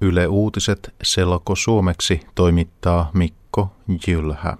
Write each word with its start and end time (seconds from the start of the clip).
Yle 0.00 0.26
Uutiset 0.26 0.94
selko 1.02 1.56
suomeksi 1.56 2.20
toimittaa 2.34 3.10
Mikko 3.14 3.72
Jylhä. 4.06 4.56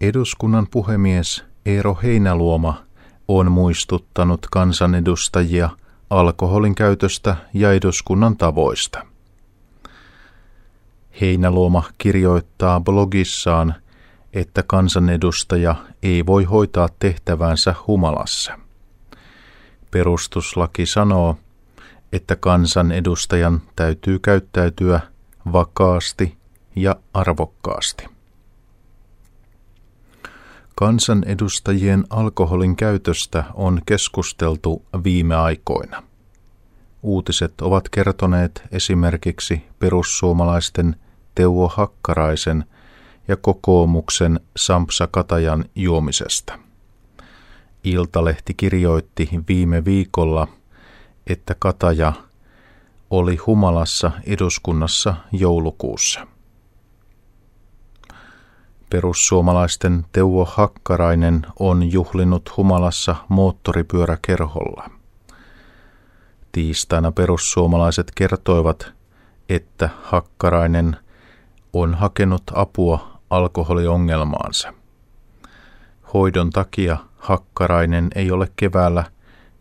Eduskunnan 0.00 0.66
puhemies 0.70 1.44
Eero 1.66 1.98
Heinäluoma 2.02 2.84
on 3.28 3.52
muistuttanut 3.52 4.46
kansanedustajia 4.50 5.70
alkoholin 6.10 6.74
käytöstä 6.74 7.36
ja 7.54 7.72
eduskunnan 7.72 8.36
tavoista. 8.36 9.06
Heinäluoma 11.20 11.82
kirjoittaa 11.98 12.80
blogissaan, 12.80 13.74
että 14.32 14.62
kansanedustaja 14.66 15.74
ei 16.02 16.26
voi 16.26 16.44
hoitaa 16.44 16.88
tehtävänsä 16.98 17.74
humalassa. 17.86 18.58
Perustuslaki 19.90 20.86
sanoo, 20.86 21.36
että 22.14 22.36
kansanedustajan 22.36 23.62
täytyy 23.76 24.18
käyttäytyä 24.18 25.00
vakaasti 25.52 26.36
ja 26.76 26.96
arvokkaasti. 27.14 28.06
Kansanedustajien 30.74 32.04
alkoholin 32.10 32.76
käytöstä 32.76 33.44
on 33.54 33.82
keskusteltu 33.86 34.82
viime 35.04 35.34
aikoina. 35.34 36.02
Uutiset 37.02 37.60
ovat 37.60 37.88
kertoneet 37.88 38.62
esimerkiksi 38.70 39.62
perussuomalaisten 39.78 40.96
Teuvo 41.34 41.68
Hakkaraisen 41.68 42.64
ja 43.28 43.36
kokoomuksen 43.36 44.40
Sampsa 44.56 45.06
Katajan 45.06 45.64
juomisesta. 45.74 46.58
Iltalehti 47.84 48.54
kirjoitti 48.54 49.28
viime 49.48 49.84
viikolla, 49.84 50.48
että 51.26 51.54
Kataja 51.58 52.12
oli 53.10 53.36
humalassa 53.36 54.10
eduskunnassa 54.26 55.14
joulukuussa. 55.32 56.26
Perussuomalaisten 58.90 60.06
Teuvo 60.12 60.44
Hakkarainen 60.44 61.46
on 61.58 61.92
juhlinut 61.92 62.56
humalassa 62.56 63.16
moottoripyöräkerholla. 63.28 64.90
Tiistaina 66.52 67.12
perussuomalaiset 67.12 68.12
kertoivat, 68.14 68.92
että 69.48 69.90
Hakkarainen 70.02 70.96
on 71.72 71.94
hakenut 71.94 72.42
apua 72.54 73.18
alkoholiongelmaansa. 73.30 74.74
Hoidon 76.14 76.50
takia 76.50 76.96
Hakkarainen 77.16 78.08
ei 78.14 78.30
ole 78.30 78.48
keväällä 78.56 79.04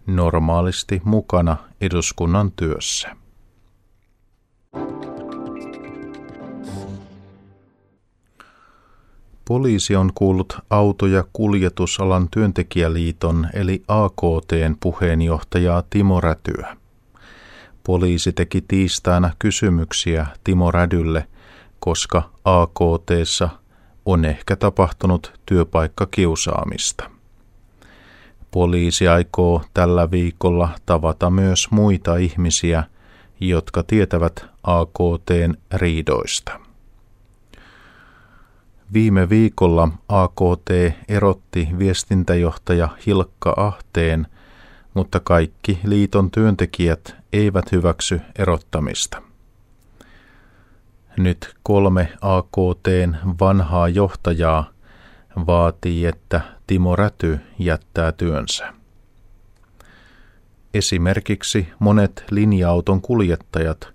normaalisti 0.07 1.01
mukana 1.05 1.57
eduskunnan 1.81 2.51
työssä. 2.51 3.15
Poliisi 9.47 9.95
on 9.95 10.11
kuullut 10.15 10.57
auto- 10.69 11.07
ja 11.07 11.23
kuljetusalan 11.33 12.27
työntekijäliiton 12.31 13.47
eli 13.53 13.83
AKTn 13.87 14.75
puheenjohtajaa 14.79 15.83
Timo 15.89 16.21
Rätyä. 16.21 16.77
Poliisi 17.83 18.33
teki 18.33 18.61
tiistaina 18.67 19.31
kysymyksiä 19.39 20.27
Timo 20.43 20.71
Rädylle, 20.71 21.27
koska 21.79 22.29
AKTssa 22.45 23.49
on 24.05 24.25
ehkä 24.25 24.55
tapahtunut 24.55 25.39
työpaikkakiusaamista. 25.45 27.12
Poliisi 28.53 29.07
aikoo 29.07 29.61
tällä 29.73 30.11
viikolla 30.11 30.69
tavata 30.85 31.29
myös 31.29 31.71
muita 31.71 32.15
ihmisiä, 32.15 32.83
jotka 33.39 33.83
tietävät 33.83 34.45
AKTn 34.63 35.53
riidoista. 35.73 36.59
Viime 38.93 39.29
viikolla 39.29 39.89
AKT 40.07 40.69
erotti 41.07 41.69
viestintäjohtaja 41.79 42.89
Hilkka 43.05 43.53
Ahteen, 43.57 44.27
mutta 44.93 45.19
kaikki 45.19 45.79
liiton 45.83 46.31
työntekijät 46.31 47.15
eivät 47.33 47.71
hyväksy 47.71 48.21
erottamista. 48.39 49.21
Nyt 51.17 51.55
kolme 51.63 52.13
AKTn 52.21 53.15
vanhaa 53.39 53.89
johtajaa 53.89 54.69
vaatii, 55.47 56.05
että 56.05 56.41
Timo 56.67 56.95
Räty 56.95 57.39
jättää 57.59 58.11
työnsä. 58.11 58.73
Esimerkiksi 60.73 61.67
monet 61.79 62.25
linja-auton 62.31 63.01
kuljettajat 63.01 63.93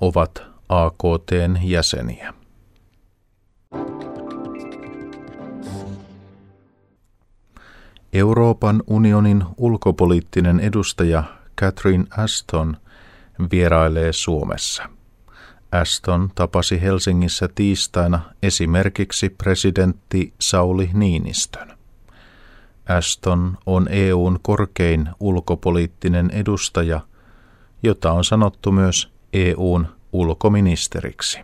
ovat 0.00 0.42
AKTn 0.68 1.56
jäseniä. 1.62 2.34
Euroopan 8.12 8.82
unionin 8.86 9.44
ulkopoliittinen 9.56 10.60
edustaja 10.60 11.24
Catherine 11.60 12.04
Aston 12.10 12.76
vierailee 13.50 14.12
Suomessa. 14.12 14.88
Aston 15.72 16.30
tapasi 16.34 16.82
Helsingissä 16.82 17.48
tiistaina 17.54 18.20
esimerkiksi 18.42 19.28
presidentti 19.28 20.34
Sauli 20.40 20.90
Niinistön. 20.92 21.73
Aston 22.88 23.58
on 23.66 23.88
EUn 23.90 24.38
korkein 24.42 25.08
ulkopoliittinen 25.20 26.30
edustaja, 26.30 27.00
jota 27.82 28.12
on 28.12 28.24
sanottu 28.24 28.72
myös 28.72 29.12
EUn 29.32 29.86
ulkoministeriksi. 30.12 31.40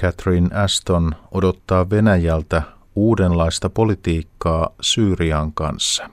Catherine 0.00 0.54
Aston 0.54 1.12
odottaa 1.32 1.90
Venäjältä 1.90 2.62
uudenlaista 2.94 3.70
politiikkaa 3.70 4.74
Syyrian 4.80 5.52
kanssa. 5.52 6.10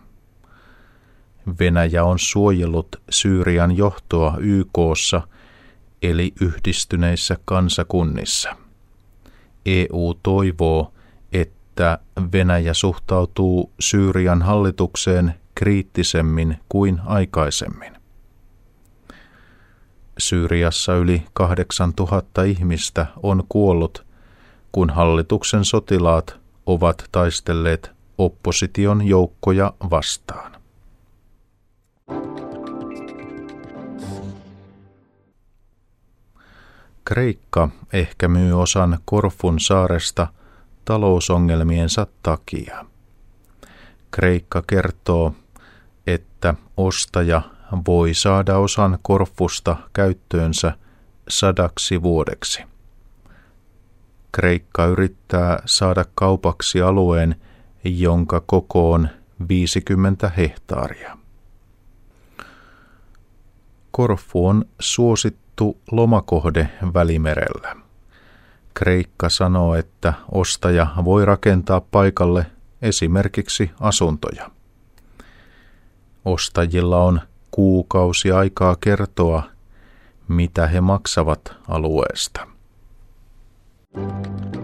Venäjä 1.60 2.04
on 2.04 2.20
suojellut 2.20 3.02
Syyrian 3.10 3.78
johtoa 3.78 4.38
YKssa 4.40 5.22
eli 6.02 6.34
yhdistyneissä 6.42 7.38
kansakunnissa. 7.46 8.56
EU 9.66 10.14
toivoo, 10.24 10.94
että 11.76 12.00
Venäjä 12.34 12.74
suhtautuu 12.74 13.74
Syyrian 13.80 14.42
hallitukseen 14.42 15.36
kriittisemmin 15.56 16.58
kuin 16.70 17.02
aikaisemmin. 17.06 17.94
Syyriassa 20.18 20.96
yli 20.96 21.26
8000 21.34 22.44
ihmistä 22.44 23.06
on 23.24 23.44
kuollut, 23.50 24.06
kun 24.72 24.90
hallituksen 24.90 25.66
sotilaat 25.66 26.40
ovat 26.66 27.10
taistelleet 27.12 27.92
opposition 28.18 29.08
joukkoja 29.08 29.74
vastaan. 29.90 30.52
Kreikka 37.06 37.70
ehkä 37.94 38.28
myy 38.28 38.62
osan 38.62 39.00
Korfun 39.06 39.60
saaresta 39.60 40.28
talousongelmiensa 40.86 42.08
takia. 42.24 42.86
Kreikka 44.12 44.64
kertoo, 44.68 45.34
että 46.08 46.56
ostaja 46.78 47.42
voi 47.88 48.14
saada 48.14 48.58
osan 48.58 49.00
Korfusta 49.02 49.76
käyttöönsä 49.94 50.78
sadaksi 51.30 52.02
vuodeksi. 52.02 52.64
Kreikka 54.32 54.86
yrittää 54.86 55.60
saada 55.66 56.06
kaupaksi 56.16 56.82
alueen, 56.82 57.36
jonka 57.84 58.42
koko 58.46 58.92
on 58.92 59.10
50 59.50 60.30
hehtaaria. 60.30 61.18
Korfu 63.92 64.48
on 64.48 64.66
suosittu 64.80 65.78
lomakohde 65.92 66.70
Välimerellä. 66.94 67.85
Kreikka 68.80 69.30
sanoo, 69.30 69.76
että 69.76 70.14
ostaja 70.32 70.88
voi 71.06 71.26
rakentaa 71.26 71.82
paikalle 71.82 72.46
esimerkiksi 72.82 73.72
asuntoja. 73.80 74.52
Ostajilla 76.26 77.04
on 77.04 77.22
kuukausi 77.52 78.32
aikaa 78.32 78.76
kertoa, 78.76 79.44
mitä 80.28 80.68
he 80.68 80.82
maksavat 80.82 81.56
alueesta. 81.68 82.48
Thank 83.96 84.46
you. 84.46 84.55